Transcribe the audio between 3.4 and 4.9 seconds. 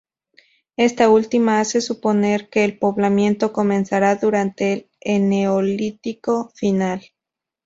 comenzara durante el